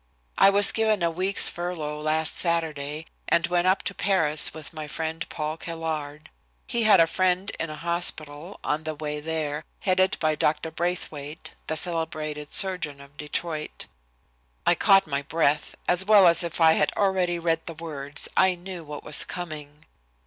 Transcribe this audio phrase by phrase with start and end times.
[0.35, 4.87] "I was given a week's furlough last Saturday and went up to Paris with my
[4.87, 6.31] friend, Paul Caillard.
[6.65, 10.71] He had a friend in a hospital on the way there, headed by Dr.
[10.71, 13.85] Braithwaite, the celebrated surgeon of Detroit."
[14.65, 15.75] I caught my breath.
[15.87, 19.85] As well as if I had already read the words, I knew what was coming.